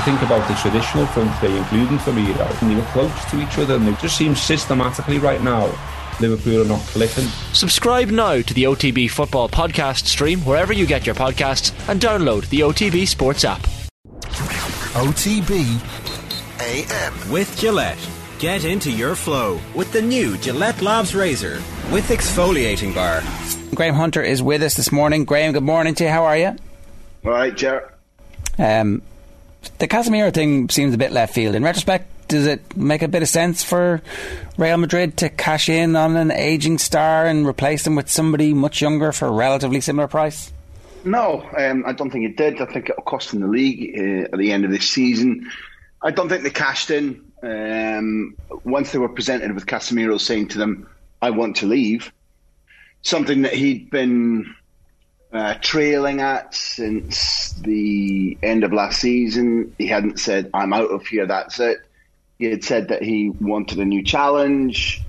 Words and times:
you 0.00 0.06
think 0.06 0.22
about 0.22 0.46
the 0.48 0.54
traditional 0.54 1.06
front 1.06 1.34
three, 1.38 1.56
including 1.56 1.98
Firmino, 1.98 2.62
and 2.62 2.70
they 2.70 2.74
were 2.74 2.86
close 2.88 3.24
to 3.30 3.40
each 3.40 3.58
other, 3.58 3.74
and 3.74 3.88
it 3.88 3.98
just 3.98 4.16
seems 4.16 4.40
systematically 4.40 5.18
right 5.18 5.42
now 5.42 5.66
Liverpool 6.20 6.62
are 6.62 6.68
not 6.68 6.80
clicking. 6.80 7.24
Subscribe 7.52 8.08
now 8.08 8.40
to 8.40 8.54
the 8.54 8.64
OTB 8.64 9.10
Football 9.10 9.48
Podcast 9.48 10.06
stream 10.06 10.40
wherever 10.40 10.72
you 10.72 10.86
get 10.86 11.06
your 11.06 11.14
podcasts 11.14 11.72
and 11.88 12.00
download 12.00 12.48
the 12.48 12.60
OTB 12.60 13.06
Sports 13.06 13.44
app. 13.44 13.60
OTB 14.92 15.80
AM. 16.60 17.30
With 17.30 17.58
Gillette. 17.58 17.98
Get 18.38 18.64
into 18.64 18.90
your 18.90 19.14
flow 19.14 19.60
with 19.74 19.92
the 19.92 20.00
new 20.00 20.38
Gillette 20.38 20.80
Labs 20.80 21.14
Razor 21.14 21.62
with 21.92 22.08
exfoliating 22.08 22.94
bar. 22.94 23.22
Graham 23.74 23.94
Hunter 23.94 24.22
is 24.22 24.42
with 24.42 24.62
us 24.62 24.74
this 24.76 24.90
morning. 24.90 25.26
Graham, 25.26 25.52
good 25.52 25.62
morning 25.62 25.94
to 25.96 26.04
you. 26.04 26.10
How 26.10 26.24
are 26.24 26.38
you? 26.38 26.56
All 27.24 27.32
right, 27.32 27.54
Jared. 27.54 27.84
Um, 28.58 29.02
the 29.78 29.88
Casemiro 29.88 30.32
thing 30.32 30.68
seems 30.68 30.94
a 30.94 30.98
bit 30.98 31.12
left 31.12 31.34
field. 31.34 31.54
In 31.54 31.62
retrospect, 31.62 32.28
does 32.28 32.46
it 32.46 32.76
make 32.76 33.02
a 33.02 33.08
bit 33.08 33.22
of 33.22 33.28
sense 33.28 33.62
for 33.62 34.02
Real 34.56 34.76
Madrid 34.76 35.16
to 35.18 35.28
cash 35.28 35.68
in 35.68 35.96
on 35.96 36.16
an 36.16 36.30
aging 36.30 36.78
star 36.78 37.26
and 37.26 37.46
replace 37.46 37.86
him 37.86 37.96
with 37.96 38.08
somebody 38.08 38.54
much 38.54 38.80
younger 38.80 39.12
for 39.12 39.26
a 39.26 39.30
relatively 39.30 39.80
similar 39.80 40.08
price? 40.08 40.52
No, 41.04 41.48
um, 41.56 41.84
I 41.86 41.92
don't 41.92 42.10
think 42.10 42.26
it 42.26 42.36
did. 42.36 42.60
I 42.60 42.66
think 42.66 42.90
it'll 42.90 43.02
cost 43.02 43.30
them 43.30 43.40
the 43.40 43.48
league 43.48 43.98
uh, 43.98 44.28
at 44.32 44.38
the 44.38 44.52
end 44.52 44.64
of 44.64 44.70
this 44.70 44.88
season. 44.88 45.50
I 46.02 46.10
don't 46.10 46.28
think 46.28 46.42
they 46.42 46.50
cashed 46.50 46.90
in. 46.90 47.24
Um, 47.42 48.36
once 48.64 48.92
they 48.92 48.98
were 48.98 49.08
presented 49.08 49.54
with 49.54 49.66
Casemiro 49.66 50.20
saying 50.20 50.48
to 50.48 50.58
them, 50.58 50.88
I 51.22 51.30
want 51.30 51.56
to 51.56 51.66
leave, 51.66 52.12
something 53.02 53.42
that 53.42 53.54
he'd 53.54 53.90
been 53.90 54.54
uh, 55.32 55.54
trailing 55.60 56.20
at 56.20 56.54
since 56.54 57.52
the 57.52 58.36
end 58.42 58.64
of 58.64 58.72
last 58.72 59.00
season. 59.00 59.74
He 59.78 59.86
hadn't 59.86 60.18
said, 60.18 60.50
I'm 60.52 60.72
out 60.72 60.90
of 60.90 61.06
here, 61.06 61.26
that's 61.26 61.60
it. 61.60 61.78
He 62.38 62.46
had 62.46 62.64
said 62.64 62.88
that 62.88 63.02
he 63.02 63.30
wanted 63.30 63.78
a 63.78 63.84
new 63.84 64.02
challenge. 64.02 65.02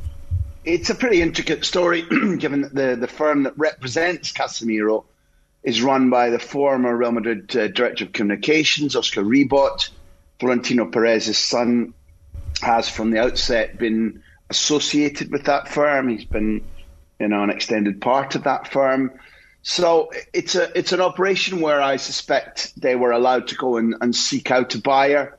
It's 0.64 0.90
a 0.90 0.96
pretty 0.96 1.22
intricate 1.22 1.66
story, 1.66 2.02
given 2.38 2.62
that 2.62 2.76
the, 2.76 2.96
the 2.96 3.08
firm 3.08 3.44
that 3.44 3.58
represents 3.58 4.32
Casemiro 4.32 5.06
is 5.64 5.82
run 5.82 6.10
by 6.10 6.30
the 6.30 6.40
former 6.40 6.96
Real 6.96 7.12
Madrid 7.12 7.56
uh, 7.56 7.68
director 7.68 8.06
of 8.06 8.14
communications, 8.14 8.96
Oscar 8.96 9.24
Ribot. 9.24 9.90
Florentino 10.40 10.88
Perez's 10.88 11.38
son 11.38 11.94
has, 12.62 12.90
from 12.90 13.12
the 13.12 13.20
outset, 13.20 13.78
been 13.78 14.24
associated 14.50 15.32
with 15.32 15.46
that 15.46 15.68
firm. 15.68 16.10
He's 16.10 16.26
been, 16.26 16.64
you 17.20 17.28
know, 17.28 17.44
an 17.44 17.50
extended 17.52 18.02
part 18.02 18.36
of 18.36 18.44
that 18.44 18.68
firm. 18.68 19.12
So 19.64 20.10
it's 20.34 20.56
a 20.56 20.76
it's 20.78 20.92
an 20.92 21.02
operation 21.02 21.62
where 21.62 21.82
I 21.82 21.98
suspect 21.98 22.74
they 22.80 22.96
were 22.96 23.12
allowed 23.12 23.48
to 23.50 23.56
go 23.56 23.78
and, 23.78 23.96
and 24.02 24.16
seek 24.16 24.50
out 24.50 24.74
a 24.74 24.82
buyer 24.82 25.38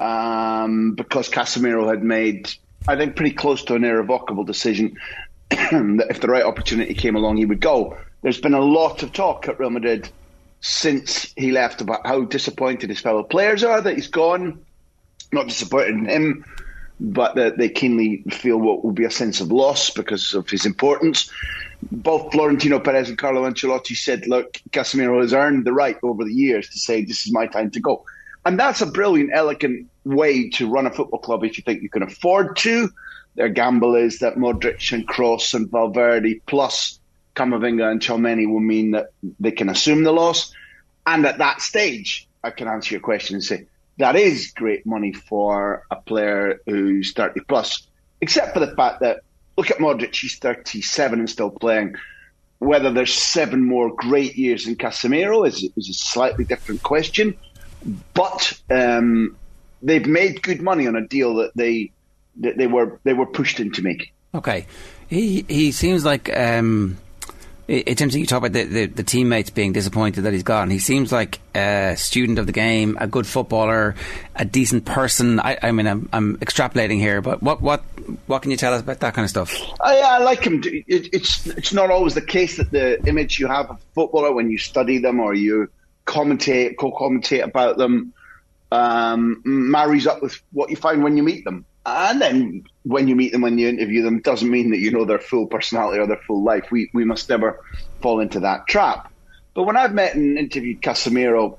um, 0.00 0.94
because 0.94 1.28
Casemiro 1.28 1.88
had 1.88 2.02
made, 2.02 2.50
I 2.88 2.96
think, 2.96 3.14
pretty 3.14 3.34
close 3.34 3.62
to 3.64 3.74
an 3.74 3.84
irrevocable 3.84 4.44
decision 4.44 4.96
that 5.50 6.06
if 6.10 6.20
the 6.20 6.28
right 6.28 6.44
opportunity 6.44 6.94
came 6.94 7.14
along, 7.14 7.36
he 7.36 7.44
would 7.44 7.60
go. 7.60 7.96
There's 8.22 8.40
been 8.40 8.54
a 8.54 8.60
lot 8.60 9.02
of 9.02 9.12
talk 9.12 9.48
at 9.48 9.58
Real 9.60 9.70
Madrid 9.70 10.10
since 10.60 11.32
he 11.36 11.52
left 11.52 11.80
about 11.80 12.06
how 12.06 12.22
disappointed 12.22 12.90
his 12.90 13.00
fellow 13.00 13.22
players 13.22 13.64
are 13.64 13.80
that 13.80 13.94
he's 13.94 14.08
gone. 14.08 14.64
Not 15.32 15.46
disappointed 15.48 15.94
in 15.94 16.06
him, 16.06 16.44
but 16.98 17.36
that 17.36 17.56
they 17.56 17.68
keenly 17.68 18.24
feel 18.30 18.58
what 18.58 18.84
will 18.84 18.92
be 18.92 19.04
a 19.04 19.10
sense 19.10 19.40
of 19.40 19.52
loss 19.52 19.90
because 19.90 20.34
of 20.34 20.50
his 20.50 20.66
importance. 20.66 21.30
Both 21.82 22.32
Florentino 22.32 22.78
Perez 22.78 23.08
and 23.08 23.18
Carlo 23.18 23.48
Ancelotti 23.48 23.96
said, 23.96 24.26
look, 24.26 24.58
Casemiro 24.70 25.20
has 25.20 25.32
earned 25.32 25.64
the 25.64 25.72
right 25.72 25.96
over 26.02 26.24
the 26.24 26.32
years 26.32 26.68
to 26.68 26.78
say, 26.78 27.04
this 27.04 27.26
is 27.26 27.32
my 27.32 27.46
time 27.46 27.70
to 27.72 27.80
go. 27.80 28.04
And 28.44 28.58
that's 28.58 28.80
a 28.80 28.86
brilliant, 28.86 29.30
elegant 29.34 29.88
way 30.04 30.48
to 30.50 30.68
run 30.68 30.86
a 30.86 30.90
football 30.90 31.20
club 31.20 31.44
if 31.44 31.58
you 31.58 31.64
think 31.64 31.82
you 31.82 31.90
can 31.90 32.02
afford 32.02 32.56
to. 32.58 32.90
Their 33.34 33.48
gamble 33.48 33.94
is 33.94 34.18
that 34.20 34.36
Modric 34.36 34.92
and 34.92 35.06
Kroos 35.06 35.54
and 35.54 35.70
Valverde 35.70 36.40
plus 36.46 36.98
Camavinga 37.36 37.90
and 37.90 38.00
Tchouameni 38.00 38.50
will 38.50 38.60
mean 38.60 38.92
that 38.92 39.12
they 39.38 39.52
can 39.52 39.68
assume 39.68 40.04
the 40.04 40.12
loss. 40.12 40.54
And 41.06 41.26
at 41.26 41.38
that 41.38 41.60
stage, 41.60 42.28
I 42.42 42.50
can 42.50 42.68
answer 42.68 42.94
your 42.94 43.00
question 43.00 43.36
and 43.36 43.44
say 43.44 43.66
that 43.98 44.16
is 44.16 44.52
great 44.52 44.86
money 44.86 45.12
for 45.12 45.84
a 45.90 45.96
player 45.96 46.60
who's 46.66 47.12
30 47.12 47.40
plus, 47.48 47.86
except 48.20 48.54
for 48.54 48.60
the 48.60 48.74
fact 48.74 49.00
that 49.00 49.20
look 49.60 49.70
at 49.70 49.76
Modric, 49.76 50.16
he's 50.16 50.38
37 50.38 51.18
and 51.18 51.28
still 51.28 51.50
playing. 51.50 51.94
Whether 52.60 52.90
there's 52.90 53.12
seven 53.12 53.62
more 53.62 53.94
great 53.94 54.34
years 54.36 54.66
in 54.66 54.76
Casemiro 54.76 55.46
is, 55.46 55.62
is 55.76 55.88
a 55.90 55.92
slightly 55.92 56.44
different 56.44 56.82
question. 56.82 57.36
But 58.14 58.58
um, 58.70 59.36
they've 59.82 60.06
made 60.06 60.42
good 60.42 60.62
money 60.62 60.86
on 60.86 60.96
a 60.96 61.06
deal 61.06 61.34
that 61.36 61.52
they 61.54 61.92
that 62.40 62.56
they 62.56 62.66
were 62.66 62.98
they 63.04 63.12
were 63.12 63.26
pushed 63.26 63.60
into 63.60 63.82
making. 63.82 64.08
Okay, 64.34 64.66
he 65.08 65.44
he 65.46 65.72
seems 65.72 66.04
like. 66.04 66.34
Um 66.34 66.96
in 67.70 67.94
terms 67.94 68.16
of 68.16 68.20
you 68.20 68.26
talk 68.26 68.38
about 68.38 68.52
the, 68.52 68.64
the, 68.64 68.86
the, 68.86 69.02
teammates 69.04 69.50
being 69.50 69.72
disappointed 69.72 70.22
that 70.22 70.32
he's 70.32 70.42
gone, 70.42 70.70
he 70.70 70.80
seems 70.80 71.12
like 71.12 71.38
a 71.54 71.94
student 71.96 72.40
of 72.40 72.46
the 72.46 72.52
game, 72.52 72.98
a 73.00 73.06
good 73.06 73.28
footballer, 73.28 73.94
a 74.34 74.44
decent 74.44 74.84
person. 74.84 75.38
I, 75.38 75.56
I 75.62 75.70
mean, 75.70 75.86
I'm, 75.86 76.08
I'm, 76.12 76.36
extrapolating 76.38 76.98
here, 76.98 77.20
but 77.20 77.40
what 77.44 77.62
what 77.62 77.84
what 78.26 78.42
can 78.42 78.50
you 78.50 78.56
tell 78.56 78.74
us 78.74 78.80
about 78.80 78.98
that 79.00 79.14
kind 79.14 79.24
of 79.24 79.30
stuff? 79.30 79.56
I, 79.80 80.00
I 80.00 80.18
like 80.18 80.42
him. 80.42 80.60
It, 80.64 80.84
it's 81.12 81.46
it's 81.46 81.72
not 81.72 81.90
always 81.90 82.14
the 82.14 82.22
case 82.22 82.56
that 82.56 82.72
the 82.72 83.00
image 83.06 83.38
you 83.38 83.46
have 83.46 83.70
of 83.70 83.76
a 83.76 83.94
footballer 83.94 84.32
when 84.32 84.50
you 84.50 84.58
study 84.58 84.98
them 84.98 85.20
or 85.20 85.32
you 85.32 85.70
commentate, 86.06 86.76
co-commentate 86.76 87.44
about 87.44 87.76
them, 87.76 88.12
um, 88.72 89.42
marries 89.44 90.08
up 90.08 90.22
with 90.22 90.42
what 90.50 90.70
you 90.70 90.76
find 90.76 91.04
when 91.04 91.16
you 91.16 91.22
meet 91.22 91.44
them. 91.44 91.64
And 91.86 92.20
then 92.20 92.64
when 92.84 93.08
you 93.08 93.16
meet 93.16 93.32
them, 93.32 93.40
when 93.40 93.58
you 93.58 93.68
interview 93.68 94.02
them, 94.02 94.20
doesn't 94.20 94.50
mean 94.50 94.70
that 94.70 94.78
you 94.78 94.90
know 94.90 95.04
their 95.04 95.18
full 95.18 95.46
personality 95.46 95.98
or 95.98 96.06
their 96.06 96.20
full 96.26 96.44
life. 96.44 96.66
We 96.70 96.90
we 96.92 97.04
must 97.04 97.28
never 97.28 97.60
fall 98.02 98.20
into 98.20 98.40
that 98.40 98.66
trap. 98.68 99.10
But 99.54 99.64
when 99.64 99.76
I've 99.76 99.94
met 99.94 100.14
and 100.14 100.38
interviewed 100.38 100.82
Casemiro 100.82 101.58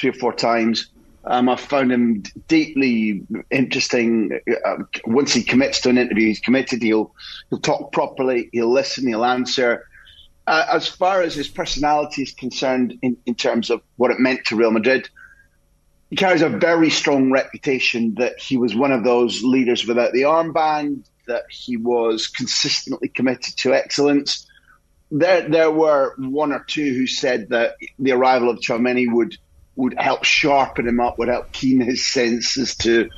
three 0.00 0.10
or 0.10 0.14
four 0.14 0.32
times, 0.32 0.88
um, 1.24 1.48
I've 1.48 1.60
found 1.60 1.92
him 1.92 2.22
deeply 2.48 3.22
interesting. 3.50 4.40
Uh, 4.64 4.76
once 5.06 5.32
he 5.32 5.42
commits 5.42 5.80
to 5.82 5.90
an 5.90 5.98
interview, 5.98 6.28
he's 6.28 6.40
committed. 6.40 6.82
He'll 6.82 7.14
he'll 7.50 7.60
talk 7.60 7.92
properly. 7.92 8.48
He'll 8.52 8.72
listen. 8.72 9.06
He'll 9.06 9.24
answer. 9.24 9.86
Uh, 10.46 10.66
as 10.72 10.88
far 10.88 11.22
as 11.22 11.34
his 11.34 11.46
personality 11.46 12.22
is 12.22 12.32
concerned, 12.32 12.94
in, 13.02 13.16
in 13.26 13.34
terms 13.34 13.70
of 13.70 13.80
what 13.96 14.10
it 14.10 14.18
meant 14.18 14.44
to 14.46 14.56
Real 14.56 14.72
Madrid, 14.72 15.08
he 16.12 16.16
carries 16.16 16.42
a 16.42 16.48
very 16.50 16.90
strong 16.90 17.30
reputation 17.32 18.12
that 18.18 18.38
he 18.38 18.58
was 18.58 18.74
one 18.76 18.92
of 18.92 19.02
those 19.02 19.42
leaders 19.42 19.86
without 19.86 20.12
the 20.12 20.20
armband, 20.20 21.06
that 21.26 21.44
he 21.48 21.78
was 21.78 22.26
consistently 22.26 23.08
committed 23.08 23.56
to 23.56 23.72
excellence. 23.72 24.46
There, 25.10 25.48
there 25.48 25.70
were 25.70 26.14
one 26.18 26.52
or 26.52 26.66
two 26.68 26.92
who 26.92 27.06
said 27.06 27.48
that 27.48 27.76
the 27.98 28.12
arrival 28.12 28.50
of 28.50 28.58
Tchouameni 28.58 29.10
would 29.10 29.34
would 29.76 29.94
help 29.96 30.22
sharpen 30.22 30.86
him 30.86 31.00
up, 31.00 31.14
would 31.16 31.28
help 31.28 31.46
keen 31.54 31.80
his 31.80 32.06
senses 32.12 32.76
to 32.82 33.08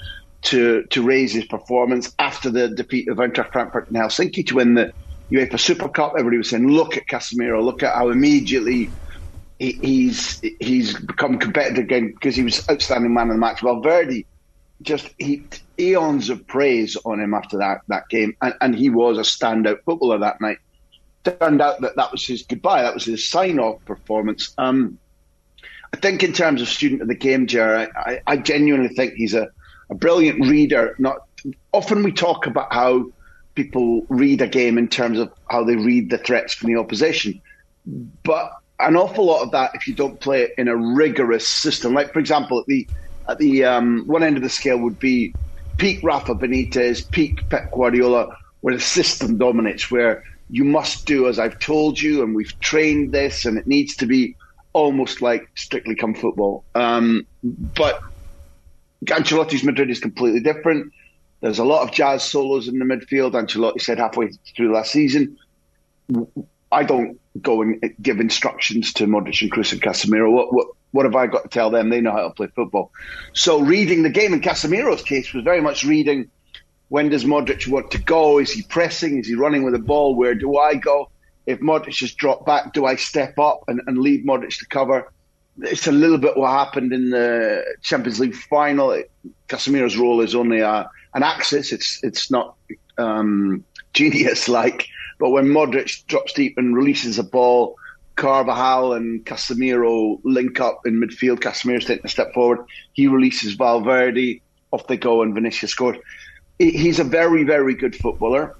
to 0.43 0.85
to 0.91 1.03
raise 1.03 1.33
his 1.33 1.47
performance 1.47 2.13
after 2.21 2.49
the 2.49 2.69
defeat 2.69 3.09
of 3.09 3.17
Eintracht 3.17 3.51
Frankfurt 3.51 3.89
in 3.91 3.97
Helsinki 4.01 4.47
to 4.47 4.55
win 4.55 4.75
the 4.75 4.93
UEFA 5.33 5.59
Super 5.59 5.89
Cup. 5.89 6.13
Everybody 6.17 6.39
was 6.39 6.51
saying, 6.51 6.69
"Look 6.69 6.97
at 6.97 7.09
Casemiro! 7.11 7.61
Look 7.61 7.83
at 7.83 7.93
how 7.93 8.11
immediately 8.11 8.95
he's 9.59 10.41
he's 10.61 10.99
become 10.99 11.39
competitive 11.39 11.85
again 11.85 12.13
because 12.13 12.37
he 12.37 12.43
was 12.43 12.69
outstanding 12.69 13.15
man 13.15 13.29
of 13.29 13.35
the 13.35 13.41
match. 13.41 13.63
Well, 13.63 13.81
Verdi 13.81 14.27
just 14.83 15.09
heaped 15.19 15.63
eons 15.79 16.31
of 16.31 16.47
praise 16.47 16.97
on 17.05 17.21
him 17.21 17.35
after 17.35 17.59
that 17.59 17.83
that 17.89 18.09
game, 18.09 18.37
and, 18.43 18.55
and 18.61 18.75
he 18.75 18.91
was 18.91 19.19
a 19.19 19.23
standout 19.23 19.83
footballer 19.85 20.19
that 20.19 20.41
night. 20.41 20.59
Turned 21.25 21.63
out 21.63 21.81
that 21.81 21.97
that 21.97 22.13
was 22.13 22.27
his 22.27 22.43
goodbye. 22.43 22.83
That 22.83 22.93
was 22.93 23.05
his 23.05 23.27
sign-off 23.27 23.83
performance. 23.87 24.53
Um, 24.59 24.99
I 25.93 25.97
think 25.97 26.23
in 26.23 26.33
terms 26.33 26.61
of 26.61 26.69
student 26.69 27.01
of 27.01 27.09
the 27.09 27.15
game, 27.15 27.47
Jerry, 27.47 27.87
I, 27.97 28.21
I 28.27 28.37
genuinely 28.37 28.95
think 28.95 29.15
he's 29.15 29.33
a, 29.33 29.49
a 29.89 29.95
brilliant 29.95 30.41
reader. 30.51 30.97
Not 30.99 31.19
often 31.73 32.03
we 32.03 32.13
talk 32.13 32.47
about 32.47 32.73
how 32.73 33.07
people 33.55 34.05
read 34.09 34.43
a 34.43 34.49
game 34.49 34.77
in 34.77 34.89
terms 34.89 35.19
of 35.19 35.33
how 35.49 35.65
they 35.65 35.77
read 35.77 36.11
the 36.11 36.19
threats 36.19 36.53
from 36.53 36.75
the 36.75 36.79
opposition, 36.79 37.41
but 38.23 38.53
an 38.81 38.97
awful 38.97 39.25
lot 39.25 39.43
of 39.43 39.51
that 39.53 39.71
if 39.75 39.87
you 39.87 39.95
don't 39.95 40.21
play 40.21 40.43
it 40.43 40.53
in 40.59 40.69
a 40.69 40.77
rigorous 40.77 41.47
system. 41.47 41.95
Like, 41.95 42.13
for 42.13 42.19
example, 42.19 42.59
at 42.59 42.67
the 42.67 42.87
at 43.29 43.39
the 43.39 43.65
um, 43.65 44.05
one 44.07 44.23
end 44.23 44.37
of 44.37 44.43
the 44.43 44.51
scale 44.51 44.79
would 44.79 44.99
be 44.99 45.35
peak 45.79 46.01
Rafa 46.03 46.35
Benitez, 46.35 47.11
peak 47.11 47.49
Pep 47.49 47.71
Guardiola, 47.73 48.29
where 48.61 48.75
the 48.75 48.81
system 48.81 49.39
dominates, 49.39 49.91
where 49.91 50.23
you 50.51 50.65
must 50.65 51.07
do 51.07 51.27
as 51.27 51.39
I've 51.39 51.59
told 51.59 52.01
you, 52.01 52.23
and 52.23 52.35
we've 52.35 52.59
trained 52.61 53.13
this, 53.13 53.45
and 53.45 53.57
it 53.57 53.67
needs 53.67 53.97
to 53.97 54.07
be 54.07 54.37
almost 54.73 55.23
like 55.23 55.49
strictly 55.55 55.95
come 55.95 56.15
football. 56.15 56.65
Um, 56.75 57.27
but 57.43 58.01
Ancelotti's 59.07 59.65
Madrid 59.65 59.91
is 59.91 60.01
completely 60.01 60.41
different. 60.41 60.93
There's 61.41 61.59
a 61.59 61.65
lot 61.65 61.83
of 61.83 61.95
jazz 61.95 62.23
solos 62.23 62.69
in 62.69 62.79
the 62.79 62.85
midfield. 62.85 63.33
Ancelotti 63.33 63.81
said 63.81 63.99
halfway 63.99 64.31
through 64.57 64.75
last 64.75 64.93
season. 64.93 65.37
I 66.73 66.85
don't 66.85 67.21
go 67.41 67.63
and 67.63 67.95
give 68.01 68.21
instructions 68.21 68.93
to 68.95 69.07
Modric 69.07 69.43
and 69.43 69.51
Kroos 69.51 69.73
and 69.73 69.83
Casemiro. 69.83 70.31
What, 70.31 70.53
what 70.53 70.67
what 70.93 71.07
have 71.07 71.17
I 71.17 71.27
got 71.27 71.43
to 71.43 71.49
tell 71.49 71.71
them? 71.71 71.91
They 71.91 72.01
know 72.01 72.13
how 72.13 72.29
to 72.29 72.35
play 72.35 72.47
football. 72.47 72.93
So 73.33 73.61
reading 73.61 74.05
the 74.05 74.11
game 74.11 74.33
in 74.33 74.41
Casemiro's 74.41 75.03
case 75.03 75.33
was 75.35 75.43
very 75.43 75.61
much 75.61 75.85
reading 75.85 76.31
when 76.89 77.09
does 77.09 77.25
Modric 77.25 77.67
want 77.67 77.91
to 77.91 77.99
go? 77.99 78.39
Is 78.39 78.53
he 78.53 78.63
pressing? 78.63 79.19
Is 79.19 79.27
he 79.27 79.35
running 79.35 79.65
with 79.65 79.73
the 79.73 79.81
ball? 79.81 80.15
Where 80.15 80.35
do 80.35 80.59
I 80.59 80.75
go? 80.75 81.11
If 81.47 81.59
Modric 81.61 81.99
has 82.01 82.13
dropped 82.13 82.47
back, 82.47 82.73
do 82.73 82.87
I 82.87 82.97
step 82.97 83.39
up 83.39 83.65
and, 83.69 83.81
and 83.87 83.99
leave 83.99 84.25
Modric 84.25 84.57
to 84.59 84.67
cover? 84.67 85.13
It's 85.59 85.89
a 85.89 85.93
little 85.93 86.19
bit 86.19 86.37
what 86.37 86.51
happened 86.51 86.93
in 86.93 87.11
the 87.11 87.65
Champions 87.83 88.21
League 88.21 88.35
final. 88.35 89.03
Casemiro's 89.49 89.97
role 89.97 90.21
is 90.21 90.35
only 90.35 90.61
a, 90.61 90.89
an 91.15 91.23
axis. 91.23 91.73
It's 91.73 92.03
it's 92.05 92.31
not 92.31 92.55
um, 92.99 93.65
genius 93.93 94.49
like. 94.49 94.87
But 95.19 95.31
when 95.31 95.47
Modric 95.47 96.07
drops 96.07 96.33
deep 96.33 96.59
and 96.59 96.77
releases 96.77 97.19
a 97.19 97.25
ball, 97.25 97.77
Carvajal 98.17 98.93
and 98.93 99.25
Casemiro 99.25 100.21
link 100.25 100.61
up 100.61 100.87
in 100.87 101.01
midfield. 101.01 101.41
Casemiro's 101.41 101.85
taking 101.85 102.07
a 102.07 102.09
step 102.09 102.33
forward. 102.33 102.61
He 102.93 103.09
releases 103.09 103.55
Valverde. 103.55 104.41
Off 104.71 104.87
they 104.89 104.97
go, 104.97 105.23
and 105.23 105.35
Vinicius 105.35 105.71
scores. 105.71 105.99
He's 106.59 106.99
a 106.99 107.05
very, 107.05 107.45
very 107.45 107.75
good 107.75 107.95
footballer. 107.95 108.57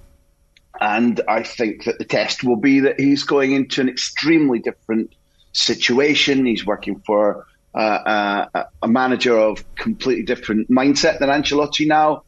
And 0.79 1.21
I 1.27 1.43
think 1.43 1.85
that 1.85 1.99
the 1.99 2.05
test 2.05 2.43
will 2.43 2.57
be 2.57 2.81
that 2.81 2.99
he's 2.99 3.23
going 3.23 3.53
into 3.53 3.81
an 3.81 3.89
extremely 3.89 4.59
different 4.59 5.13
situation. 5.53 6.45
He's 6.45 6.65
working 6.65 7.01
for 7.05 7.45
uh, 7.73 8.47
uh, 8.53 8.63
a 8.81 8.87
manager 8.87 9.37
of 9.37 9.63
completely 9.75 10.23
different 10.23 10.69
mindset 10.69 11.19
than 11.19 11.29
Ancelotti 11.29 11.87
now. 11.87 12.23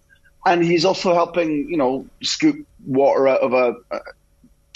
And 0.46 0.64
he's 0.64 0.86
also 0.86 1.14
helping, 1.14 1.70
you 1.70 1.78
know, 1.78 2.06
scoop 2.24 2.66
water 2.86 3.28
out 3.28 3.42
of 3.42 3.54
a, 3.54 3.76
a 3.92 4.00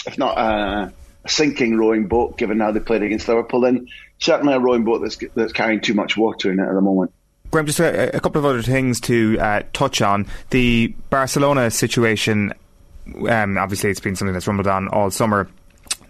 if 0.06 0.18
not 0.18 0.38
a, 0.38 0.92
a, 1.24 1.28
sinking 1.28 1.76
rowing 1.76 2.06
boat, 2.06 2.36
given 2.36 2.60
how 2.60 2.72
they 2.72 2.80
played 2.80 3.02
against 3.02 3.28
Liverpool, 3.28 3.60
then 3.60 3.88
certainly 4.18 4.54
a 4.54 4.58
rowing 4.58 4.84
boat 4.84 5.00
that's, 5.00 5.18
that's 5.34 5.52
carrying 5.52 5.80
too 5.80 5.94
much 5.94 6.16
water 6.16 6.50
in 6.50 6.58
it 6.58 6.66
at 6.66 6.74
the 6.74 6.80
moment. 6.80 7.12
Graham, 7.50 7.66
just 7.66 7.80
a, 7.80 8.16
a 8.16 8.20
couple 8.20 8.38
of 8.38 8.46
other 8.46 8.62
things 8.62 9.00
to 9.02 9.38
uh, 9.38 9.62
touch 9.72 10.00
on. 10.00 10.26
The 10.50 10.88
Barcelona 11.10 11.70
situation, 11.70 12.54
um, 13.28 13.58
obviously, 13.58 13.90
it's 13.90 14.00
been 14.00 14.16
something 14.16 14.32
that's 14.32 14.46
rumbled 14.46 14.68
on 14.68 14.88
all 14.88 15.10
summer 15.10 15.48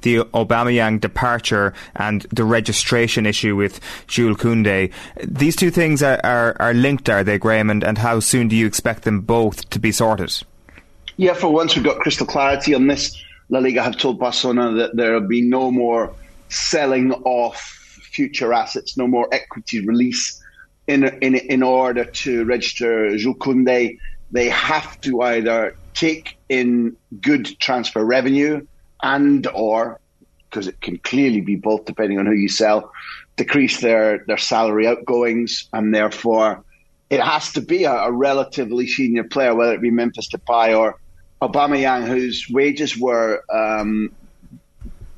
the 0.02 0.16
Aubameyang 0.16 1.00
departure 1.00 1.72
and 1.96 2.22
the 2.32 2.44
registration 2.44 3.24
issue 3.26 3.56
with 3.56 3.80
Jules 4.06 4.36
Koundé. 4.36 4.92
These 5.22 5.56
two 5.56 5.70
things 5.70 6.02
are, 6.02 6.20
are, 6.22 6.56
are, 6.60 6.74
linked, 6.74 7.08
are 7.08 7.24
they, 7.24 7.38
Graham? 7.38 7.70
And, 7.70 7.82
and 7.82 7.98
how 7.98 8.20
soon 8.20 8.48
do 8.48 8.56
you 8.56 8.66
expect 8.66 9.02
them 9.02 9.20
both 9.20 9.68
to 9.70 9.78
be 9.78 9.92
sorted? 9.92 10.42
Yeah, 11.16 11.34
for 11.34 11.48
once 11.48 11.74
we've 11.74 11.84
got 11.84 11.98
crystal 11.98 12.26
clarity 12.26 12.74
on 12.74 12.86
this. 12.86 13.22
La 13.48 13.58
Liga 13.58 13.82
have 13.82 13.96
told 13.96 14.18
Barcelona 14.18 14.72
that 14.72 14.96
there 14.96 15.12
will 15.12 15.28
be 15.28 15.42
no 15.42 15.70
more 15.70 16.14
selling 16.48 17.12
off 17.24 17.60
future 18.12 18.52
assets, 18.52 18.96
no 18.96 19.06
more 19.06 19.28
equity 19.32 19.86
release 19.86 20.40
in 20.86 21.04
in 21.20 21.34
in 21.34 21.62
order 21.62 22.04
to 22.04 22.44
register 22.44 23.16
Jules. 23.16 23.66
They 24.34 24.48
have 24.48 24.98
to 25.02 25.20
either 25.22 25.76
take 25.94 26.36
in 26.48 26.96
good 27.20 27.58
transfer 27.60 28.04
revenue 28.04 28.66
and 29.02 29.46
or 29.48 30.00
because 30.48 30.68
it 30.68 30.80
can 30.80 30.98
clearly 30.98 31.40
be 31.40 31.56
both 31.56 31.84
depending 31.84 32.18
on 32.18 32.26
who 32.26 32.32
you 32.32 32.48
sell, 32.48 32.90
decrease 33.36 33.80
their 33.80 34.24
their 34.26 34.38
salary 34.38 34.86
outgoings 34.86 35.68
and 35.72 35.94
therefore 35.94 36.64
it 37.10 37.20
has 37.20 37.52
to 37.52 37.60
be 37.60 37.84
a, 37.84 37.92
a 37.92 38.10
relatively 38.10 38.86
senior 38.86 39.24
player, 39.24 39.54
whether 39.54 39.74
it 39.74 39.82
be 39.82 39.90
Memphis 39.90 40.30
Depay 40.30 40.78
or 40.78 40.98
Aubameyang, 41.42 42.06
whose 42.06 42.46
wages 42.48 42.96
were 42.96 43.42
um, 43.52 44.14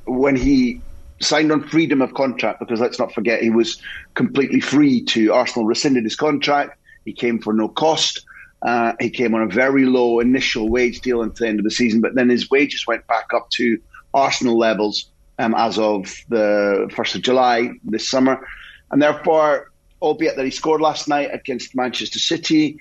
when 0.07 0.35
he 0.35 0.81
signed 1.21 1.53
on 1.53 1.63
freedom 1.63 2.01
of 2.01 2.15
contract, 2.15 2.61
because 2.61 2.81
let's 2.81 2.99
not 2.99 3.13
forget 3.13 3.43
he 3.43 3.51
was 3.51 3.81
completely 4.15 4.61
free 4.61 5.03
to 5.05 5.33
Arsenal 5.33 5.67
rescinded 5.67 6.03
his 6.03 6.17
contract. 6.17 6.79
He 7.05 7.13
came 7.13 7.39
for 7.39 7.53
no 7.53 7.69
cost. 7.69 8.25
Uh, 8.63 8.95
he 8.99 9.11
came 9.11 9.35
on 9.35 9.43
a 9.43 9.47
very 9.47 9.85
low 9.85 10.21
initial 10.21 10.71
wage 10.71 11.03
deal 11.03 11.21
until 11.23 11.45
the 11.45 11.49
end 11.51 11.61
of 11.61 11.65
the 11.65 11.71
season, 11.71 12.01
but 12.01 12.15
then 12.15 12.31
his 12.31 12.51
wages 12.51 12.87
went 12.87 13.07
back 13.07 13.27
up 13.35 13.51
to 13.51 13.79
Arsenal 14.15 14.57
levels 14.57 15.11
um, 15.39 15.55
as 15.55 15.79
of 15.79 16.05
the 16.31 16.89
1st 16.93 17.17
of 17.17 17.23
July 17.23 17.71
this 17.85 18.09
summer. 18.09 18.47
And 18.91 19.03
therefore, 19.03 19.71
albeit 20.01 20.37
that 20.37 20.47
he 20.47 20.51
scored 20.51 20.81
last 20.81 21.07
night 21.09 21.29
against 21.35 21.77
Manchester 21.77 22.19
City, 22.19 22.79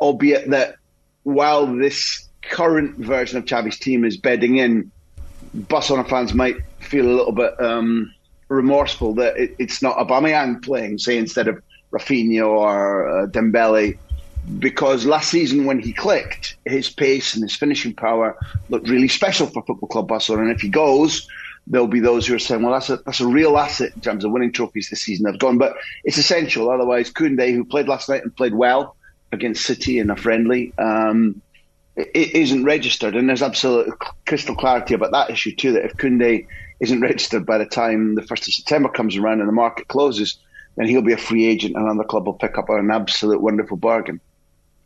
albeit 0.00 0.48
that 0.48 0.76
while 1.24 1.66
this 1.66 2.27
current 2.42 2.96
version 2.96 3.38
of 3.38 3.44
Xavi's 3.44 3.78
team 3.78 4.04
is 4.04 4.16
bedding 4.16 4.56
in, 4.56 4.90
Barcelona 5.54 6.08
fans 6.08 6.34
might 6.34 6.56
feel 6.80 7.06
a 7.06 7.14
little 7.14 7.32
bit 7.32 7.60
um, 7.60 8.12
remorseful 8.48 9.14
that 9.14 9.36
it, 9.36 9.54
it's 9.58 9.82
not 9.82 9.96
Aubameyang 9.96 10.62
playing, 10.62 10.98
say, 10.98 11.18
instead 11.18 11.48
of 11.48 11.62
Rafinha 11.92 12.46
or 12.46 13.08
uh, 13.08 13.26
Dembele, 13.26 13.98
because 14.58 15.04
last 15.04 15.30
season 15.30 15.64
when 15.64 15.78
he 15.78 15.92
clicked, 15.92 16.56
his 16.64 16.88
pace 16.88 17.34
and 17.34 17.42
his 17.42 17.56
finishing 17.56 17.94
power 17.94 18.36
looked 18.68 18.88
really 18.88 19.08
special 19.08 19.46
for 19.46 19.62
Football 19.64 19.88
Club 19.88 20.08
Barcelona. 20.08 20.48
And 20.48 20.56
if 20.56 20.60
he 20.60 20.68
goes, 20.68 21.28
there'll 21.66 21.86
be 21.86 22.00
those 22.00 22.26
who 22.26 22.34
are 22.34 22.38
saying, 22.38 22.62
well, 22.62 22.72
that's 22.72 22.88
a, 22.88 22.96
that's 22.98 23.20
a 23.20 23.26
real 23.26 23.58
asset 23.58 23.92
in 23.94 24.00
terms 24.00 24.24
of 24.24 24.32
winning 24.32 24.52
trophies 24.52 24.88
this 24.88 25.02
season. 25.02 25.30
They've 25.30 25.38
gone, 25.38 25.58
but 25.58 25.76
it's 26.04 26.16
essential. 26.16 26.70
Otherwise, 26.70 27.12
Koundé, 27.12 27.52
who 27.52 27.64
played 27.64 27.88
last 27.88 28.08
night 28.08 28.22
and 28.22 28.34
played 28.34 28.54
well 28.54 28.96
against 29.32 29.64
City 29.64 29.98
in 29.98 30.08
a 30.08 30.16
friendly, 30.16 30.72
um, 30.78 31.42
it 31.98 32.34
isn't 32.34 32.64
registered, 32.64 33.16
and 33.16 33.28
there's 33.28 33.42
absolute 33.42 33.92
crystal 34.26 34.54
clarity 34.54 34.94
about 34.94 35.10
that 35.10 35.30
issue 35.30 35.54
too. 35.54 35.72
That 35.72 35.84
if 35.84 35.96
Koundé 35.96 36.46
isn't 36.80 37.00
registered 37.00 37.44
by 37.44 37.58
the 37.58 37.66
time 37.66 38.14
the 38.14 38.22
first 38.22 38.46
of 38.46 38.54
September 38.54 38.88
comes 38.88 39.16
around 39.16 39.40
and 39.40 39.48
the 39.48 39.52
market 39.52 39.88
closes, 39.88 40.38
then 40.76 40.86
he'll 40.86 41.02
be 41.02 41.12
a 41.12 41.18
free 41.18 41.46
agent, 41.46 41.74
and 41.74 41.84
another 41.84 42.06
club 42.06 42.26
will 42.26 42.34
pick 42.34 42.56
up 42.56 42.68
an 42.70 42.90
absolute 42.90 43.40
wonderful 43.40 43.76
bargain. 43.76 44.20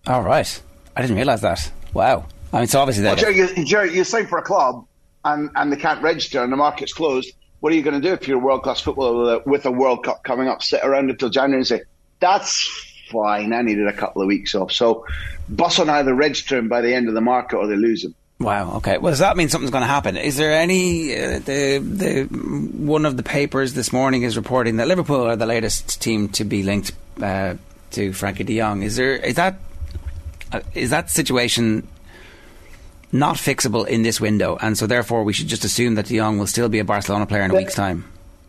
All 0.07 0.23
right, 0.23 0.63
I 0.97 1.03
didn't 1.03 1.17
realise 1.17 1.43
that. 1.43 1.71
Wow. 1.93 2.25
I 2.53 2.59
mean, 2.59 2.67
so 2.67 2.81
obviously 2.81 3.05
that. 3.05 3.21
Well, 3.21 3.33
Jerry, 3.33 3.65
Jerry, 3.65 3.95
you 3.95 4.05
sign 4.05 4.27
for 4.27 4.39
a 4.39 4.43
club, 4.43 4.87
and 5.25 5.51
and 5.55 5.71
they 5.71 5.77
can't 5.77 6.03
register, 6.03 6.43
and 6.43 6.53
the 6.53 6.57
market's 6.57 6.95
closed. 6.95 7.31
What 7.61 7.73
are 7.73 7.77
you 7.77 7.83
going 7.83 8.01
to 8.01 8.09
do 8.09 8.13
if 8.15 8.27
you're 8.27 8.39
a 8.39 8.43
world 8.43 8.63
class 8.63 8.81
footballer 8.81 9.41
with 9.47 9.67
a 9.67 9.71
World 9.71 10.05
Cup 10.05 10.25
coming 10.25 10.49
up? 10.49 10.63
Sit 10.63 10.81
around 10.83 11.11
until 11.11 11.29
January 11.29 11.61
and 11.61 11.67
say, 11.67 11.83
"That's 12.21 12.92
fine. 13.13 13.53
I 13.53 13.63
needed 13.63 13.87
a 13.87 13.93
couple 13.93 14.23
of 14.23 14.29
weeks 14.29 14.55
off. 14.55 14.73
So 14.73 15.07
Bus 15.49 15.79
on 15.79 15.89
either 15.89 16.15
register 16.15 16.59
him 16.59 16.69
by 16.69 16.81
the 16.81 16.95
end 16.95 17.09
of 17.09 17.15
the 17.15 17.21
market 17.21 17.57
or 17.57 17.67
they 17.67 17.77
lose 17.77 18.05
him. 18.05 18.15
Wow. 18.41 18.77
Okay. 18.79 18.99
Well, 18.99 19.13
does 19.13 19.21
that 19.21 19.37
mean 19.37 19.49
something's 19.49 19.71
going 19.71 19.83
to 19.83 19.89
happen? 19.89 20.17
Is 20.17 20.37
there 20.37 20.53
any 20.53 21.15
uh, 21.15 21.39
the 21.39 21.79
the 21.79 22.25
one 22.25 23.07
of 23.07 23.17
the 23.17 23.23
papers 23.23 23.75
this 23.75 23.93
morning 23.93 24.23
is 24.23 24.37
reporting 24.37 24.79
that 24.79 24.89
Liverpool 24.89 25.23
are 25.29 25.37
the 25.37 25.47
latest 25.47 26.03
team 26.03 26.29
to 26.31 26.45
be 26.45 26.65
linked 26.65 26.91
uh, 27.23 27.55
to 27.93 28.11
Frenkie 28.11 28.45
De 28.45 28.59
Jong. 28.59 28.83
Is 28.83 28.97
there 28.97 29.15
is 29.15 29.37
that 29.37 29.57
uh, 30.51 30.61
is 30.75 30.91
that 30.91 31.11
situation 31.11 31.87
not 33.13 33.37
fixable 33.37 33.87
in 33.87 34.03
this 34.03 34.21
window, 34.21 34.59
and 34.61 34.77
so 34.77 34.87
therefore 34.87 35.25
we 35.25 35.33
should 35.33 35.49
just 35.49 35.65
assume 35.65 35.95
that 35.95 36.07
De 36.07 36.17
Jong 36.17 36.39
will 36.39 36.47
still 36.47 36.69
be 36.69 36.79
a 36.79 36.85
Barcelona 36.85 37.27
player 37.27 37.43
in 37.43 37.51
a 37.51 37.55
week's 37.55 37.75
time? 37.75 38.05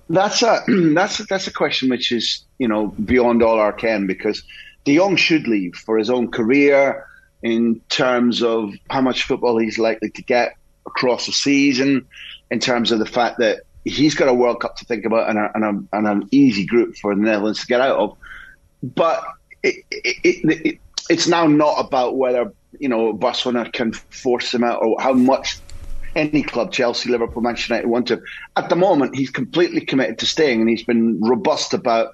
That's 0.10 0.42
a 0.42 0.64
that's 0.94 1.20
a, 1.20 1.24
that's 1.24 1.48
a 1.48 1.54
question 1.54 1.90
which 1.90 2.12
is 2.12 2.44
you 2.60 2.68
know 2.68 2.88
beyond 2.88 3.44
all 3.44 3.60
our 3.60 3.74
ken 3.74 4.08
because 4.08 4.44
De 4.86 4.98
Jong 4.98 5.16
should 5.16 5.48
leave 5.48 5.76
for 5.76 5.98
his 5.98 6.10
own 6.10 6.32
career 6.32 7.06
in 7.42 7.82
terms 7.90 8.42
of 8.42 8.74
how 8.90 9.02
much 9.02 9.24
football 9.24 9.58
he's 9.58 9.78
likely 9.78 10.10
to 10.10 10.22
get 10.22 10.56
across 10.86 11.26
the 11.26 11.32
season, 11.32 12.06
in 12.52 12.60
terms 12.60 12.92
of 12.92 13.00
the 13.00 13.06
fact 13.06 13.40
that 13.40 13.64
he's 13.86 14.16
got 14.16 14.30
a 14.30 14.34
World 14.34 14.62
Cup 14.62 14.78
to 14.78 14.86
think 14.86 15.06
about 15.06 15.30
and, 15.30 15.38
a, 15.38 15.52
and, 15.54 15.64
a, 15.64 15.98
and 15.98 16.08
an 16.08 16.28
easy 16.32 16.66
group 16.66 16.96
for 16.98 17.14
the 17.14 17.22
Netherlands 17.22 17.60
to 17.62 17.68
get 17.68 17.82
out 17.82 17.98
of. 17.98 18.18
But 18.82 19.26
it, 19.62 19.84
it, 19.92 20.66
it, 20.66 20.80
it's 21.10 21.28
now 21.28 21.48
not 21.48 21.80
about 21.86 22.18
whether 22.18 22.52
you 22.80 22.90
know 22.90 23.14
Barcelona 23.14 23.70
can 23.70 23.94
force 23.94 24.54
him 24.54 24.64
out 24.64 24.82
or 24.82 25.00
how 25.02 25.14
much 25.14 25.58
any 26.16 26.44
club, 26.44 26.72
Chelsea, 26.72 27.10
Liverpool, 27.10 27.42
Manchester 27.42 27.74
United, 27.74 27.88
want 27.88 28.08
to. 28.08 28.22
At 28.56 28.70
the 28.70 28.76
moment, 28.76 29.16
he's 29.16 29.30
completely 29.30 29.82
committed 29.82 30.20
to 30.20 30.26
staying, 30.26 30.62
and 30.62 30.70
he's 30.70 30.84
been 30.84 31.20
robust 31.22 31.74
about. 31.74 32.14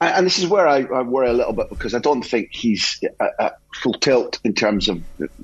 And 0.00 0.26
this 0.26 0.38
is 0.38 0.46
where 0.46 0.68
I, 0.68 0.82
I 0.82 1.02
worry 1.02 1.28
a 1.28 1.32
little 1.32 1.52
bit 1.52 1.70
because 1.70 1.94
I 1.94 1.98
don't 1.98 2.22
think 2.22 2.48
he's 2.52 3.00
at 3.20 3.58
full 3.76 3.94
tilt 3.94 4.38
in 4.44 4.52
terms 4.52 4.88
of 4.88 5.02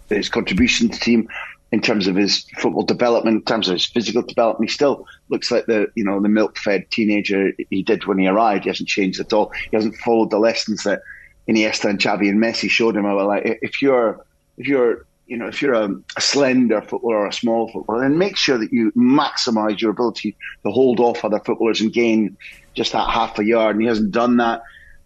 his 0.09 0.28
contribution 0.28 0.88
to 0.88 0.99
the 0.99 1.04
team, 1.04 1.28
in 1.73 1.80
terms 1.80 2.06
of 2.06 2.16
his 2.16 2.44
football 2.59 2.82
development, 2.82 3.37
in 3.37 3.42
terms 3.44 3.68
of 3.68 3.75
his 3.75 3.87
physical 3.87 4.23
development. 4.23 4.68
He 4.68 4.75
still 4.75 5.06
looks 5.28 5.50
like 5.50 5.66
the 5.66 5.87
you 5.94 6.04
know 6.04 6.20
the 6.20 6.28
milk-fed 6.28 6.90
teenager 6.90 7.52
he 7.70 7.82
did 7.82 8.06
when 8.06 8.18
he 8.18 8.26
arrived. 8.26 8.64
He 8.64 8.70
hasn't 8.70 8.88
changed 8.88 9.20
at 9.20 9.32
all. 9.32 9.52
He 9.70 9.76
hasn't 9.76 9.97
followed 9.97 10.30
the 10.30 10.38
lessons 10.38 10.82
that 10.82 11.00
Iniesta 11.49 11.88
and 11.88 11.99
Xavi 11.99 12.28
and 12.28 12.42
Messi 12.42 12.68
showed 12.68 12.97
him. 12.97 13.04
About 13.06 13.28
like 13.28 13.59
if 13.62 13.80
you're 13.80 14.25
if 14.59 14.66
you're 14.66 15.06
you 15.30 15.37
know, 15.37 15.46
if 15.46 15.62
you're 15.62 15.75
a, 15.75 15.88
a, 16.16 16.20
slender 16.20 16.82
footballer 16.82 17.18
or 17.18 17.26
a 17.28 17.32
small 17.32 17.70
footballer, 17.70 18.00
then 18.00 18.18
make 18.18 18.37
sure 18.37 18.58
that 18.58 18.72
you 18.72 18.90
maximise 18.92 19.80
your 19.80 19.92
ability 19.92 20.37
to 20.64 20.72
hold 20.72 20.99
off 20.99 21.25
other 21.25 21.38
footballers 21.38 21.80
and 21.80 21.92
gain 21.92 22.37
just 22.75 22.92
that 22.92 23.08
half 23.08 23.38
a 23.38 23.44
yard. 23.44 23.76
And 23.76 23.82
he 23.82 23.88
hasn't 23.88 24.10
done 24.10 24.38
that. 24.38 24.62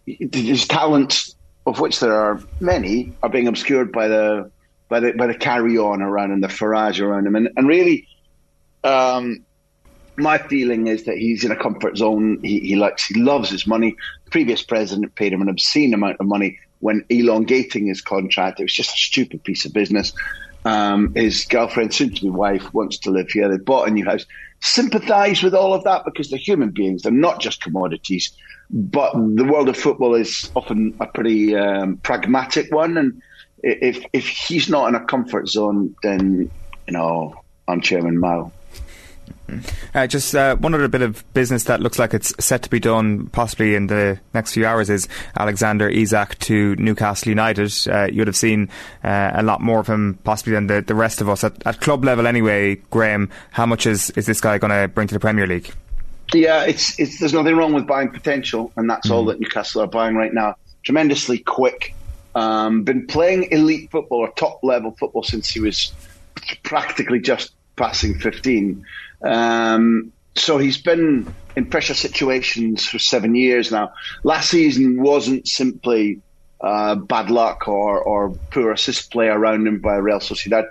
His 0.07 0.67
talents, 0.67 1.35
of 1.67 1.79
which 1.79 1.99
there 1.99 2.15
are 2.15 2.41
many, 2.59 3.13
are 3.21 3.29
being 3.29 3.47
obscured 3.47 3.91
by 3.91 4.07
the 4.07 4.51
by 4.89 4.99
the 4.99 5.13
by 5.13 5.27
the 5.27 5.35
carry 5.35 5.77
on 5.77 6.01
around 6.01 6.31
and 6.31 6.43
the 6.43 6.47
farage 6.47 6.99
around 6.99 7.27
him. 7.27 7.35
And 7.35 7.49
and 7.55 7.67
really, 7.67 8.07
um, 8.83 9.45
my 10.17 10.39
feeling 10.39 10.87
is 10.87 11.03
that 11.03 11.17
he's 11.17 11.43
in 11.43 11.51
a 11.51 11.55
comfort 11.55 11.97
zone. 11.97 12.39
He, 12.41 12.61
he 12.61 12.75
likes, 12.75 13.05
he 13.05 13.21
loves 13.21 13.51
his 13.51 13.67
money. 13.67 13.95
The 14.25 14.31
previous 14.31 14.63
president 14.63 15.13
paid 15.13 15.33
him 15.33 15.41
an 15.41 15.49
obscene 15.49 15.93
amount 15.93 16.17
of 16.19 16.25
money 16.25 16.57
when 16.79 17.03
elongating 17.09 17.87
his 17.87 18.01
contract. 18.01 18.59
It 18.59 18.63
was 18.63 18.73
just 18.73 18.91
a 18.91 18.97
stupid 18.97 19.43
piece 19.43 19.65
of 19.65 19.73
business. 19.73 20.11
Um, 20.65 21.13
his 21.15 21.45
girlfriend, 21.45 21.93
soon 21.93 22.13
to 22.13 22.21
be 22.21 22.29
wife, 22.29 22.73
wants 22.73 22.97
to 22.99 23.11
live 23.11 23.29
here. 23.29 23.49
They 23.49 23.57
bought 23.57 23.87
a 23.87 23.91
new 23.91 24.05
house. 24.05 24.25
Sympathise 24.61 25.43
with 25.43 25.53
all 25.53 25.73
of 25.73 25.83
that 25.83 26.03
because 26.05 26.29
they're 26.29 26.39
human 26.39 26.71
beings. 26.71 27.03
They're 27.03 27.11
not 27.11 27.39
just 27.39 27.61
commodities. 27.61 28.31
But 28.71 29.13
the 29.13 29.45
world 29.45 29.69
of 29.69 29.77
football 29.77 30.15
is 30.15 30.49
often 30.55 30.97
a 30.99 31.05
pretty 31.05 31.55
um, 31.55 31.99
pragmatic 32.01 32.73
one, 32.73 32.97
and 32.97 33.13
if 33.59 34.03
if 34.11 34.27
he's 34.27 34.69
not 34.69 34.89
in 34.89 34.95
a 34.95 35.05
comfort 35.05 35.47
zone, 35.47 35.93
then 36.01 36.49
you 36.87 36.93
know 36.93 37.35
I'm 37.67 37.81
Chairman 37.81 38.19
Mao. 38.19 38.53
Uh, 39.93 40.07
just 40.07 40.33
uh, 40.35 40.55
one 40.55 40.73
other 40.73 40.87
bit 40.87 41.01
of 41.01 41.23
business 41.33 41.65
that 41.65 41.79
looks 41.79 41.99
like 41.99 42.13
it's 42.13 42.33
set 42.43 42.63
to 42.63 42.69
be 42.69 42.79
done 42.79 43.27
possibly 43.27 43.75
in 43.75 43.87
the 43.87 44.19
next 44.33 44.53
few 44.53 44.65
hours 44.65 44.89
is 44.89 45.07
Alexander 45.37 45.87
Isak 45.87 46.37
to 46.39 46.75
Newcastle 46.77 47.29
United. 47.29 47.71
Uh, 47.87 48.05
you'd 48.11 48.27
have 48.27 48.35
seen 48.35 48.69
uh, 49.03 49.31
a 49.33 49.43
lot 49.43 49.61
more 49.61 49.79
of 49.79 49.87
him 49.87 50.17
possibly 50.23 50.53
than 50.53 50.67
the, 50.67 50.81
the 50.81 50.95
rest 50.95 51.21
of 51.21 51.29
us 51.29 51.43
at, 51.43 51.65
at 51.65 51.79
club 51.79 52.03
level 52.03 52.27
anyway. 52.27 52.75
Graham, 52.89 53.29
how 53.51 53.65
much 53.65 53.85
is, 53.85 54.09
is 54.11 54.25
this 54.25 54.41
guy 54.41 54.57
going 54.57 54.71
to 54.71 54.87
bring 54.87 55.07
to 55.07 55.13
the 55.13 55.19
Premier 55.19 55.47
League? 55.47 55.71
Yeah, 56.33 56.65
it's, 56.65 56.99
it's 56.99 57.19
there's 57.19 57.33
nothing 57.33 57.55
wrong 57.55 57.73
with 57.73 57.85
buying 57.85 58.09
potential, 58.09 58.71
and 58.75 58.89
that's 58.89 59.09
mm. 59.09 59.11
all 59.11 59.25
that 59.25 59.39
Newcastle 59.39 59.81
are 59.81 59.87
buying 59.87 60.15
right 60.15 60.33
now. 60.33 60.55
Tremendously 60.83 61.37
quick, 61.39 61.93
um, 62.33 62.83
been 62.83 63.05
playing 63.07 63.51
elite 63.51 63.91
football 63.91 64.19
or 64.19 64.31
top 64.31 64.59
level 64.63 64.91
football 64.91 65.23
since 65.23 65.49
he 65.49 65.59
was 65.59 65.93
practically 66.63 67.19
just 67.19 67.53
passing 67.75 68.17
15. 68.19 68.85
Um, 69.25 70.11
so 70.35 70.57
he's 70.57 70.77
been 70.77 71.33
in 71.55 71.69
pressure 71.69 71.93
situations 71.93 72.85
for 72.85 72.99
seven 72.99 73.35
years 73.35 73.71
now. 73.71 73.93
Last 74.23 74.49
season 74.49 75.01
wasn't 75.01 75.47
simply 75.47 76.21
uh, 76.61 76.95
bad 76.95 77.29
luck 77.29 77.67
or, 77.67 78.01
or 78.01 78.35
poor 78.51 78.71
assist 78.71 79.11
play 79.11 79.27
around 79.27 79.67
him 79.67 79.79
by 79.79 79.95
Real 79.95 80.19
Sociedad. 80.19 80.67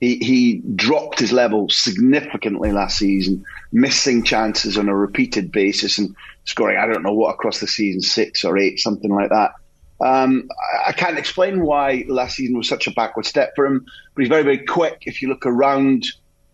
He, 0.00 0.16
he 0.18 0.62
dropped 0.74 1.18
his 1.18 1.32
level 1.32 1.68
significantly 1.70 2.70
last 2.70 2.98
season, 2.98 3.42
missing 3.72 4.22
chances 4.22 4.76
on 4.76 4.88
a 4.88 4.96
repeated 4.96 5.50
basis 5.50 5.96
and 5.96 6.14
scoring, 6.44 6.76
I 6.76 6.86
don't 6.86 7.02
know 7.02 7.14
what, 7.14 7.34
across 7.34 7.60
the 7.60 7.66
season, 7.66 8.02
six 8.02 8.44
or 8.44 8.58
eight, 8.58 8.78
something 8.78 9.10
like 9.10 9.30
that. 9.30 9.52
Um, 9.98 10.48
I 10.86 10.92
can't 10.92 11.18
explain 11.18 11.62
why 11.62 12.04
last 12.08 12.36
season 12.36 12.58
was 12.58 12.68
such 12.68 12.86
a 12.86 12.90
backward 12.90 13.24
step 13.24 13.52
for 13.56 13.64
him, 13.64 13.86
but 14.14 14.20
he's 14.20 14.28
very, 14.28 14.42
very 14.42 14.58
quick. 14.58 15.04
If 15.06 15.22
you 15.22 15.28
look 15.28 15.46
around 15.46 16.04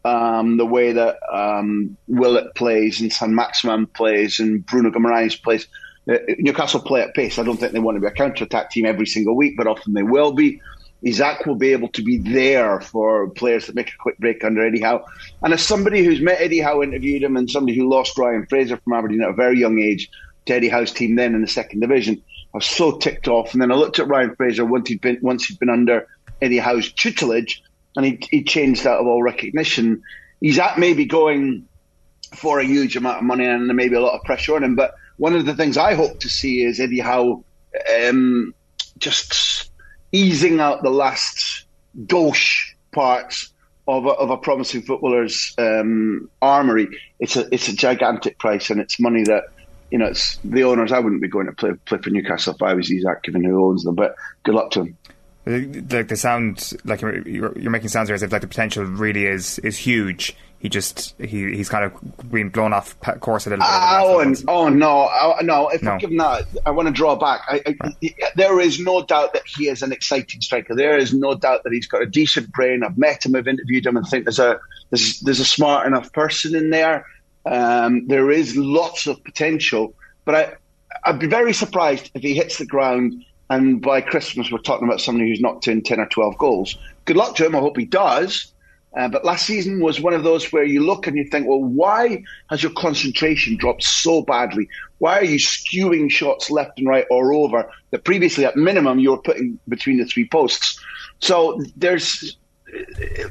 um, 0.04 0.56
the 0.56 0.66
way 0.66 0.92
that 0.92 1.18
um, 1.32 1.96
Willock 2.08 2.54
plays 2.54 3.00
and 3.00 3.12
Saint-Maximin 3.12 3.86
plays 3.86 4.40
and 4.40 4.64
Bruno 4.66 4.90
Guimaraes 4.90 5.40
plays. 5.40 5.66
Uh, 6.10 6.18
Newcastle 6.38 6.80
play 6.80 7.00
at 7.00 7.14
pace. 7.14 7.38
I 7.38 7.44
don't 7.44 7.58
think 7.58 7.72
they 7.72 7.78
want 7.78 7.96
to 7.96 8.00
be 8.00 8.08
a 8.08 8.10
counter 8.10 8.44
attack 8.44 8.70
team 8.70 8.86
every 8.86 9.06
single 9.06 9.36
week, 9.36 9.54
but 9.56 9.68
often 9.68 9.92
they 9.92 10.02
will 10.02 10.32
be. 10.32 10.60
Isak 11.04 11.46
will 11.46 11.56
be 11.56 11.72
able 11.72 11.88
to 11.88 12.02
be 12.02 12.18
there 12.18 12.80
for 12.80 13.28
players 13.30 13.66
that 13.66 13.74
make 13.74 13.88
a 13.88 13.96
quick 13.98 14.18
break 14.18 14.44
under 14.44 14.64
Eddie 14.64 14.80
Howe. 14.80 15.04
And 15.42 15.52
as 15.52 15.64
somebody 15.64 16.04
who's 16.04 16.20
met 16.20 16.40
Eddie 16.40 16.60
Howe, 16.60 16.82
interviewed 16.82 17.22
him, 17.22 17.36
and 17.36 17.50
somebody 17.50 17.76
who 17.76 17.88
lost 17.88 18.16
Ryan 18.16 18.46
Fraser 18.46 18.76
from 18.76 18.92
Aberdeen 18.92 19.22
at 19.22 19.30
a 19.30 19.34
very 19.34 19.58
young 19.58 19.80
age 19.80 20.08
to 20.46 20.54
Eddie 20.54 20.68
Howe's 20.68 20.92
team 20.92 21.16
then 21.16 21.34
in 21.34 21.40
the 21.40 21.48
second 21.48 21.80
division, 21.80 22.22
I 22.54 22.58
was 22.58 22.66
so 22.66 22.98
ticked 22.98 23.28
off. 23.28 23.52
And 23.52 23.62
then 23.62 23.72
I 23.72 23.74
looked 23.74 23.98
at 23.98 24.08
Ryan 24.08 24.34
Fraser 24.36 24.64
once 24.64 24.88
he'd 24.88 25.00
been 25.00 25.18
once 25.22 25.46
he'd 25.46 25.58
been 25.58 25.70
under 25.70 26.06
Eddie 26.40 26.58
Howe's 26.58 26.92
tutelage, 26.92 27.62
and 27.96 28.06
he, 28.06 28.18
he 28.30 28.44
changed 28.44 28.86
out 28.86 29.00
of 29.00 29.06
all 29.06 29.22
recognition. 29.22 30.02
He's 30.40 30.58
at 30.58 30.78
maybe 30.78 31.04
going 31.04 31.68
for 32.34 32.60
a 32.60 32.64
huge 32.64 32.96
amount 32.96 33.18
of 33.18 33.24
money 33.24 33.44
and 33.44 33.68
there 33.68 33.76
may 33.76 33.88
be 33.88 33.96
a 33.96 34.00
lot 34.00 34.14
of 34.14 34.22
pressure 34.24 34.56
on 34.56 34.64
him. 34.64 34.74
But 34.74 34.94
one 35.16 35.34
of 35.34 35.46
the 35.46 35.54
things 35.54 35.76
I 35.76 35.94
hope 35.94 36.20
to 36.20 36.28
see 36.28 36.62
is 36.62 36.80
Eddie 36.80 37.00
Howe 37.00 37.44
um, 38.06 38.54
just 38.98 39.70
easing 40.12 40.60
out 40.60 40.82
the 40.82 40.90
last 40.90 41.66
gauche 42.06 42.74
parts 42.92 43.52
of 43.88 44.06
a, 44.06 44.10
of 44.10 44.30
a 44.30 44.36
promising 44.36 44.82
footballer's 44.82 45.54
um, 45.58 46.30
armory. 46.40 46.88
It's 47.18 47.36
a 47.36 47.52
it's 47.52 47.68
a 47.68 47.74
gigantic 47.74 48.38
price 48.38 48.70
and 48.70 48.80
it's 48.80 49.00
money 49.00 49.24
that 49.24 49.44
you 49.90 49.98
know 49.98 50.06
it's 50.06 50.38
the 50.44 50.64
owners. 50.64 50.92
I 50.92 51.00
wouldn't 51.00 51.22
be 51.22 51.28
going 51.28 51.46
to 51.46 51.52
play 51.52 51.72
play 51.84 51.98
for 51.98 52.10
Newcastle 52.10 52.54
if 52.54 52.62
I 52.62 52.74
was 52.74 52.90
Isak, 52.90 53.24
given 53.24 53.44
who 53.44 53.66
owns 53.66 53.84
them. 53.84 53.94
But 53.94 54.14
good 54.44 54.54
luck 54.54 54.70
to 54.72 54.82
him. 54.82 54.96
Like 55.44 56.08
the 56.08 56.16
sound, 56.16 56.72
like 56.84 57.00
you're, 57.00 57.58
you're 57.58 57.70
making 57.70 57.88
sounds 57.88 58.08
here 58.08 58.14
as 58.14 58.22
if 58.22 58.30
like 58.30 58.42
the 58.42 58.46
potential 58.46 58.84
really 58.84 59.26
is 59.26 59.58
is 59.60 59.76
huge. 59.76 60.36
He 60.60 60.68
just 60.68 61.16
he 61.18 61.52
he's 61.56 61.68
kind 61.68 61.84
of 61.84 62.30
been 62.30 62.48
blown 62.50 62.72
off 62.72 62.96
course 63.18 63.46
a 63.46 63.50
little 63.50 63.64
bit. 63.64 63.68
Oh, 63.68 64.20
and, 64.20 64.40
oh 64.46 64.68
no, 64.68 65.10
oh, 65.12 65.34
no! 65.42 65.68
If 65.70 65.82
no. 65.82 65.94
I 65.94 65.98
give 65.98 66.12
him 66.12 66.18
that, 66.18 66.46
I 66.64 66.70
want 66.70 66.86
to 66.86 66.92
draw 66.92 67.16
back. 67.16 67.40
I, 67.48 67.60
I, 67.66 67.76
right. 67.82 68.14
there 68.36 68.60
is 68.60 68.78
no 68.78 69.04
doubt 69.04 69.32
that 69.32 69.42
he 69.44 69.66
is 69.66 69.82
an 69.82 69.90
exciting 69.90 70.40
striker. 70.40 70.76
There 70.76 70.96
is 70.96 71.12
no 71.12 71.34
doubt 71.34 71.64
that 71.64 71.72
he's 71.72 71.88
got 71.88 72.02
a 72.02 72.06
decent 72.06 72.52
brain. 72.52 72.84
I've 72.84 72.96
met 72.96 73.26
him, 73.26 73.34
I've 73.34 73.48
interviewed 73.48 73.84
him, 73.84 73.96
and 73.96 74.06
think 74.06 74.24
there's 74.24 74.38
a 74.38 74.60
there's 74.90 75.18
there's 75.20 75.40
a 75.40 75.44
smart 75.44 75.88
enough 75.88 76.12
person 76.12 76.54
in 76.54 76.70
there. 76.70 77.06
Um, 77.44 78.06
there 78.06 78.30
is 78.30 78.56
lots 78.56 79.08
of 79.08 79.24
potential, 79.24 79.94
but 80.24 80.34
I 80.36 80.54
I'd 81.04 81.18
be 81.18 81.26
very 81.26 81.52
surprised 81.52 82.12
if 82.14 82.22
he 82.22 82.34
hits 82.34 82.58
the 82.58 82.66
ground 82.66 83.24
and 83.52 83.82
by 83.82 84.00
Christmas, 84.00 84.50
we're 84.50 84.58
talking 84.58 84.88
about 84.88 85.00
somebody 85.00 85.28
who's 85.28 85.40
knocked 85.40 85.68
in 85.68 85.82
10 85.82 86.00
or 86.00 86.06
12 86.06 86.38
goals. 86.38 86.78
Good 87.04 87.16
luck 87.18 87.36
to 87.36 87.44
him. 87.44 87.54
I 87.54 87.58
hope 87.58 87.76
he 87.76 87.84
does. 87.84 88.50
Uh, 88.96 89.08
but 89.08 89.26
last 89.26 89.44
season 89.44 89.80
was 89.80 90.00
one 90.00 90.14
of 90.14 90.22
those 90.22 90.50
where 90.52 90.64
you 90.64 90.80
look 90.80 91.06
and 91.06 91.18
you 91.18 91.24
think, 91.30 91.46
well, 91.46 91.62
why 91.62 92.22
has 92.48 92.62
your 92.62 92.72
concentration 92.72 93.58
dropped 93.58 93.82
so 93.82 94.22
badly? 94.22 94.66
Why 94.98 95.18
are 95.18 95.24
you 95.24 95.38
skewing 95.38 96.10
shots 96.10 96.50
left 96.50 96.78
and 96.78 96.88
right 96.88 97.04
or 97.10 97.34
over 97.34 97.70
that 97.90 98.04
previously, 98.04 98.46
at 98.46 98.56
minimum, 98.56 98.98
you 98.98 99.10
were 99.10 99.20
putting 99.20 99.60
between 99.68 99.98
the 99.98 100.06
three 100.06 100.28
posts? 100.28 100.78
So 101.20 101.62
there's 101.76 102.38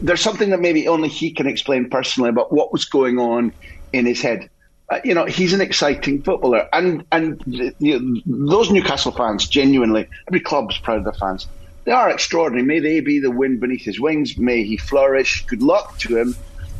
there's 0.01 0.21
something 0.21 0.51
that 0.51 0.59
maybe 0.59 0.87
only 0.87 1.09
he 1.09 1.33
can 1.33 1.47
explain 1.47 1.89
personally 1.89 2.29
about 2.29 2.53
what 2.53 2.71
was 2.71 2.85
going 2.85 3.17
on 3.17 3.53
in 3.91 4.05
his 4.05 4.21
head. 4.21 4.47
Uh, 4.91 4.99
you 5.05 5.13
know, 5.13 5.25
he's 5.25 5.53
an 5.53 5.61
exciting 5.61 6.21
footballer, 6.21 6.67
and 6.73 7.05
and 7.13 7.41
you 7.79 7.97
know, 7.97 8.21
those 8.51 8.69
Newcastle 8.69 9.13
fans 9.13 9.47
genuinely, 9.47 10.07
every 10.27 10.41
club's 10.41 10.77
proud 10.77 10.97
of 10.97 11.03
their 11.05 11.13
fans. 11.13 11.47
They 11.85 11.93
are 11.93 12.09
extraordinary. 12.09 12.67
May 12.67 12.79
they 12.79 12.99
be 12.99 13.19
the 13.19 13.31
wind 13.31 13.61
beneath 13.61 13.83
his 13.83 13.99
wings. 13.99 14.37
May 14.37 14.63
he 14.63 14.75
flourish. 14.77 15.45
Good 15.45 15.63
luck 15.63 15.97
to 15.99 16.17
him. 16.17 16.35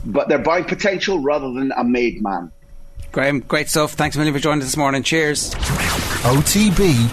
But 0.06 0.28
they're 0.28 0.40
buying 0.40 0.66
potential 0.66 1.20
rather 1.20 1.52
than 1.54 1.72
a 1.76 1.84
made 1.84 2.22
man. 2.22 2.52
Graham, 3.12 3.40
great 3.40 3.70
stuff. 3.70 3.94
Thanks 3.94 4.16
a 4.16 4.20
million 4.20 4.34
for 4.34 4.42
joining 4.42 4.62
us 4.62 4.68
this 4.68 4.78
morning. 4.78 5.04
Cheers. 5.04 5.54
OTB 6.24 7.10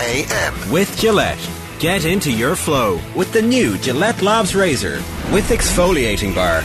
AM 0.00 0.70
with 0.70 0.96
Gillette. 0.98 1.50
Get 1.78 2.04
into 2.04 2.30
your 2.32 2.56
flow 2.56 3.00
with 3.16 3.32
the 3.32 3.42
new 3.42 3.76
Gillette 3.78 4.22
Labs 4.22 4.54
Razor 4.54 4.96
with 5.32 5.48
exfoliating 5.48 6.34
bar. 6.34 6.62